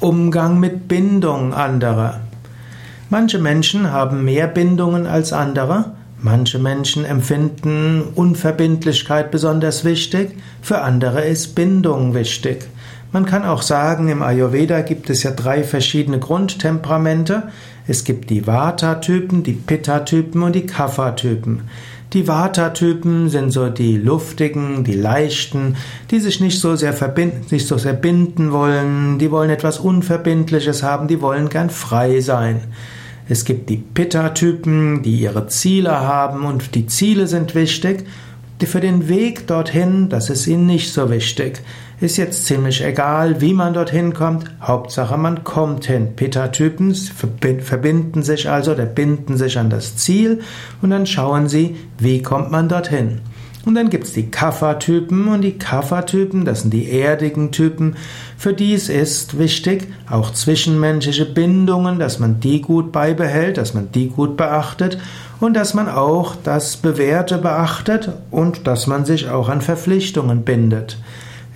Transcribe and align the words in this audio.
Umgang 0.00 0.60
mit 0.60 0.88
Bindung 0.88 1.54
anderer. 1.54 2.20
Manche 3.10 3.38
Menschen 3.38 3.92
haben 3.92 4.24
mehr 4.24 4.48
Bindungen 4.48 5.06
als 5.06 5.32
andere. 5.32 5.92
Manche 6.20 6.58
Menschen 6.58 7.04
empfinden 7.04 8.02
Unverbindlichkeit 8.14 9.30
besonders 9.30 9.84
wichtig. 9.84 10.36
Für 10.62 10.80
andere 10.80 11.24
ist 11.24 11.54
Bindung 11.54 12.14
wichtig. 12.14 12.66
Man 13.12 13.24
kann 13.24 13.44
auch 13.44 13.62
sagen, 13.62 14.08
im 14.08 14.22
Ayurveda 14.22 14.80
gibt 14.80 15.08
es 15.10 15.22
ja 15.22 15.30
drei 15.30 15.62
verschiedene 15.62 16.18
Grundtemperamente. 16.18 17.44
Es 17.86 18.02
gibt 18.02 18.30
die 18.30 18.46
Vata-Typen, 18.46 19.44
die 19.44 19.52
Pitta-Typen 19.52 20.42
und 20.42 20.54
die 20.54 20.66
Kapha-Typen. 20.66 21.68
Die 22.14 22.28
Vata-Typen 22.28 23.28
sind 23.28 23.50
so 23.50 23.68
die 23.70 23.96
luftigen, 23.96 24.84
die 24.84 24.94
leichten, 24.94 25.74
die 26.12 26.20
sich 26.20 26.38
nicht 26.40 26.60
so 26.60 26.76
sehr 26.76 26.94
nicht 27.50 27.66
so 27.66 27.76
sehr 27.76 27.92
binden 27.92 28.52
wollen, 28.52 29.18
die 29.18 29.32
wollen 29.32 29.50
etwas 29.50 29.80
Unverbindliches 29.80 30.84
haben, 30.84 31.08
die 31.08 31.20
wollen 31.20 31.48
gern 31.48 31.70
frei 31.70 32.20
sein. 32.20 32.60
Es 33.28 33.44
gibt 33.44 33.68
die 33.68 33.78
Pitta-Typen, 33.78 35.02
die 35.02 35.16
ihre 35.16 35.48
Ziele 35.48 35.90
haben 35.90 36.44
und 36.44 36.76
die 36.76 36.86
Ziele 36.86 37.26
sind 37.26 37.56
wichtig. 37.56 38.04
Für 38.62 38.80
den 38.80 39.08
Weg 39.08 39.46
dorthin, 39.46 40.08
das 40.08 40.30
ist 40.30 40.46
ihnen 40.46 40.66
nicht 40.66 40.92
so 40.92 41.10
wichtig. 41.10 41.60
Ist 42.00 42.16
jetzt 42.16 42.46
ziemlich 42.46 42.82
egal, 42.82 43.40
wie 43.40 43.52
man 43.52 43.74
dorthin 43.74 44.14
kommt. 44.14 44.50
Hauptsache, 44.60 45.16
man 45.18 45.44
kommt 45.44 45.84
hin. 45.84 46.16
Pitta-Typen 46.16 46.94
verbinden 46.94 48.22
sich 48.22 48.48
also 48.48 48.72
oder 48.72 48.86
binden 48.86 49.36
sich 49.36 49.58
an 49.58 49.70
das 49.70 49.96
Ziel 49.96 50.40
und 50.82 50.90
dann 50.90 51.06
schauen 51.06 51.48
sie, 51.48 51.76
wie 51.98 52.22
kommt 52.22 52.50
man 52.50 52.68
dorthin. 52.68 53.20
Und 53.64 53.76
dann 53.76 53.88
gibt's 53.88 54.12
die 54.12 54.30
Kapha-Typen 54.30 55.28
und 55.28 55.40
die 55.40 55.56
Kapha-Typen, 55.58 56.44
das 56.44 56.62
sind 56.62 56.74
die 56.74 56.90
erdigen 56.90 57.50
Typen. 57.50 57.96
Für 58.36 58.52
dies 58.52 58.90
ist 58.90 59.38
wichtig, 59.38 59.88
auch 60.10 60.32
zwischenmenschliche 60.32 61.24
Bindungen, 61.24 61.98
dass 61.98 62.18
man 62.18 62.40
die 62.40 62.60
gut 62.60 62.92
beibehält, 62.92 63.56
dass 63.56 63.72
man 63.72 63.90
die 63.92 64.08
gut 64.10 64.36
beachtet 64.36 64.98
und 65.40 65.54
dass 65.54 65.72
man 65.72 65.88
auch 65.88 66.36
das 66.44 66.76
Bewährte 66.76 67.38
beachtet 67.38 68.10
und 68.30 68.66
dass 68.66 68.86
man 68.86 69.06
sich 69.06 69.30
auch 69.30 69.48
an 69.48 69.62
Verpflichtungen 69.62 70.42
bindet. 70.42 70.98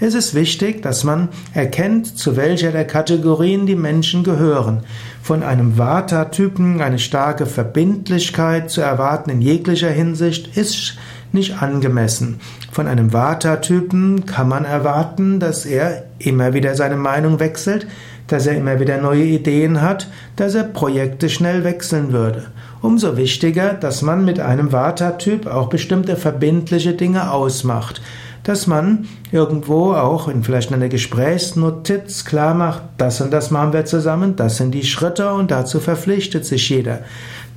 Es 0.00 0.14
ist 0.14 0.32
wichtig, 0.32 0.80
dass 0.80 1.02
man 1.02 1.28
erkennt, 1.54 2.16
zu 2.16 2.36
welcher 2.36 2.70
der 2.70 2.86
Kategorien 2.86 3.66
die 3.66 3.74
Menschen 3.74 4.22
gehören. 4.22 4.84
Von 5.22 5.42
einem 5.42 5.76
Vata-Typen 5.76 6.80
eine 6.80 7.00
starke 7.00 7.46
Verbindlichkeit 7.46 8.70
zu 8.70 8.80
erwarten 8.80 9.30
in 9.30 9.42
jeglicher 9.42 9.90
Hinsicht 9.90 10.56
ist 10.56 10.96
nicht 11.32 11.60
angemessen. 11.60 12.38
Von 12.70 12.86
einem 12.86 13.12
Vata-Typen 13.12 14.24
kann 14.24 14.48
man 14.48 14.64
erwarten, 14.64 15.40
dass 15.40 15.66
er 15.66 16.04
immer 16.20 16.54
wieder 16.54 16.76
seine 16.76 16.96
Meinung 16.96 17.40
wechselt, 17.40 17.88
dass 18.28 18.46
er 18.46 18.56
immer 18.56 18.78
wieder 18.78 18.98
neue 18.98 19.24
Ideen 19.24 19.82
hat, 19.82 20.06
dass 20.36 20.54
er 20.54 20.62
Projekte 20.62 21.28
schnell 21.28 21.64
wechseln 21.64 22.12
würde. 22.12 22.46
Umso 22.82 23.16
wichtiger, 23.16 23.72
dass 23.74 24.02
man 24.02 24.24
mit 24.24 24.38
einem 24.38 24.70
Vata-Typ 24.70 25.48
auch 25.48 25.68
bestimmte 25.68 26.14
verbindliche 26.14 26.92
Dinge 26.92 27.32
ausmacht 27.32 28.00
dass 28.42 28.66
man 28.66 29.06
irgendwo 29.32 29.92
auch 29.92 30.28
in 30.28 30.42
vielleicht 30.42 30.72
einer 30.72 30.88
Gesprächsnotiz 30.88 32.24
klar 32.24 32.54
macht, 32.54 32.82
das 32.96 33.20
und 33.20 33.30
das 33.30 33.50
machen 33.50 33.72
wir 33.72 33.84
zusammen, 33.84 34.36
das 34.36 34.56
sind 34.56 34.72
die 34.72 34.84
Schritte 34.84 35.32
und 35.32 35.50
dazu 35.50 35.80
verpflichtet 35.80 36.44
sich 36.44 36.68
jeder. 36.68 37.00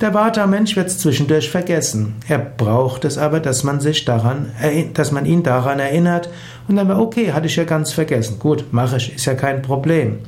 Der 0.00 0.14
Vata-Mensch 0.14 0.74
wird 0.74 0.88
es 0.88 0.98
zwischendurch 0.98 1.48
vergessen. 1.48 2.16
Er 2.26 2.38
braucht 2.38 3.04
es 3.04 3.18
aber, 3.18 3.38
dass 3.38 3.62
man 3.62 3.80
sich 3.80 4.04
daran, 4.04 4.50
dass 4.94 5.12
man 5.12 5.26
ihn 5.26 5.44
daran 5.44 5.78
erinnert 5.78 6.28
und 6.66 6.76
dann, 6.76 6.90
okay, 6.90 7.32
hatte 7.32 7.46
ich 7.46 7.56
ja 7.56 7.64
ganz 7.64 7.92
vergessen. 7.92 8.38
Gut, 8.40 8.72
mache 8.72 8.96
ich, 8.96 9.14
ist 9.14 9.26
ja 9.26 9.34
kein 9.34 9.62
Problem. 9.62 10.18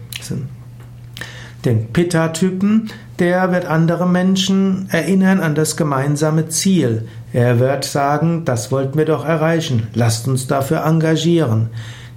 Den 1.65 1.93
Pitta-Typen, 1.93 2.91
der 3.19 3.51
wird 3.51 3.65
andere 3.65 4.07
Menschen 4.07 4.87
erinnern 4.91 5.41
an 5.41 5.55
das 5.55 5.79
gemeinsame 5.79 6.49
Ziel. 6.49 7.09
Er 7.33 7.59
wird 7.59 7.85
sagen, 7.85 8.45
das 8.45 8.71
wollten 8.71 8.99
wir 8.99 9.07
doch 9.07 9.25
erreichen, 9.25 9.89
lasst 9.95 10.29
uns 10.29 10.47
dafür 10.47 10.85
engagieren. 10.85 11.71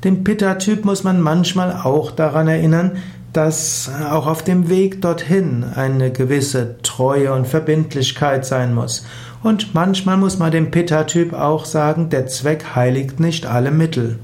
Den 0.03 0.25
Pitta-Typ 0.25 0.84
muss 0.84 1.06
man 1.06 1.22
manchmal 1.22 1.72
auch 1.72 2.12
daran 2.12 2.50
erinnern, 2.50 2.97
dass 3.31 3.90
auch 4.12 4.28
auf 4.28 4.44
dem 4.44 4.69
Weg 4.69 5.02
dorthin 5.02 5.63
eine 5.75 6.12
gewisse 6.12 6.78
Treue 6.81 7.31
und 7.31 7.47
Verbindlichkeit 7.47 8.46
sein 8.46 8.74
muss. 8.74 9.06
Und 9.44 9.74
manchmal 9.74 10.18
muss 10.18 10.40
man 10.40 10.52
dem 10.52 10.72
Pitta-Typ 10.72 11.34
auch 11.34 11.66
sagen, 11.66 12.09
der 12.09 12.28
Zweck 12.28 12.75
heiligt 12.75 13.19
nicht 13.19 13.46
alle 13.46 13.72
Mittel. 13.72 14.19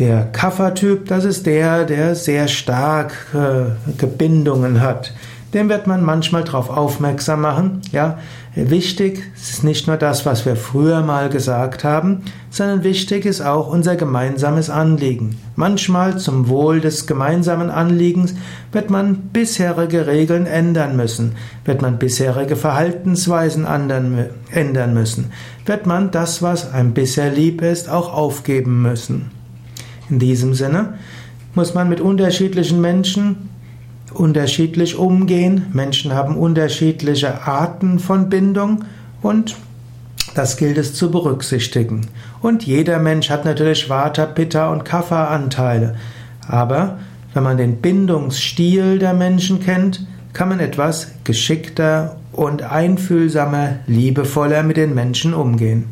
Der 0.00 0.24
Kaffertyp, 0.32 1.08
das 1.08 1.26
ist 1.26 1.44
der, 1.44 1.84
der 1.84 2.14
sehr 2.14 2.48
stark 2.48 3.12
äh, 3.34 3.92
Gebindungen 3.98 4.80
hat. 4.80 5.12
Dem 5.52 5.68
wird 5.68 5.86
man 5.86 6.02
manchmal 6.02 6.42
darauf 6.42 6.70
aufmerksam 6.70 7.42
machen. 7.42 7.82
Ja, 7.92 8.16
wichtig 8.54 9.22
ist 9.36 9.62
nicht 9.62 9.88
nur 9.88 9.98
das, 9.98 10.24
was 10.24 10.46
wir 10.46 10.56
früher 10.56 11.02
mal 11.02 11.28
gesagt 11.28 11.84
haben, 11.84 12.22
sondern 12.48 12.82
wichtig 12.82 13.26
ist 13.26 13.42
auch 13.42 13.68
unser 13.68 13.94
gemeinsames 13.94 14.70
Anliegen. 14.70 15.38
Manchmal 15.54 16.16
zum 16.16 16.48
Wohl 16.48 16.80
des 16.80 17.06
gemeinsamen 17.06 17.68
Anliegens 17.68 18.34
wird 18.72 18.88
man 18.88 19.16
bisherige 19.34 20.06
Regeln 20.06 20.46
ändern 20.46 20.96
müssen, 20.96 21.32
wird 21.66 21.82
man 21.82 21.98
bisherige 21.98 22.56
Verhaltensweisen 22.56 23.66
ändern 23.66 24.94
müssen, 24.94 25.30
wird 25.66 25.84
man 25.84 26.10
das, 26.10 26.40
was 26.40 26.72
einem 26.72 26.94
bisher 26.94 27.30
lieb 27.30 27.60
ist, 27.60 27.90
auch 27.90 28.14
aufgeben 28.14 28.80
müssen. 28.80 29.39
In 30.10 30.18
diesem 30.18 30.54
Sinne 30.54 30.94
muss 31.54 31.74
man 31.74 31.88
mit 31.88 32.00
unterschiedlichen 32.00 32.80
Menschen 32.80 33.48
unterschiedlich 34.12 34.96
umgehen. 34.96 35.66
Menschen 35.72 36.12
haben 36.12 36.36
unterschiedliche 36.36 37.46
Arten 37.46 37.98
von 37.98 38.28
Bindung 38.28 38.84
und 39.22 39.56
das 40.34 40.56
gilt 40.56 40.78
es 40.78 40.94
zu 40.94 41.10
berücksichtigen. 41.10 42.08
Und 42.40 42.64
jeder 42.64 42.98
Mensch 42.98 43.30
hat 43.30 43.44
natürlich 43.44 43.88
Vata, 43.88 44.26
Pitta 44.26 44.70
und 44.70 44.84
Kapha 44.84 45.28
Anteile. 45.28 45.96
Aber 46.46 46.98
wenn 47.34 47.42
man 47.42 47.56
den 47.56 47.76
Bindungsstil 47.76 48.98
der 48.98 49.14
Menschen 49.14 49.60
kennt, 49.60 50.06
kann 50.32 50.48
man 50.48 50.60
etwas 50.60 51.08
geschickter 51.24 52.16
und 52.32 52.62
einfühlsamer, 52.62 53.80
liebevoller 53.86 54.62
mit 54.62 54.76
den 54.76 54.94
Menschen 54.94 55.34
umgehen. 55.34 55.84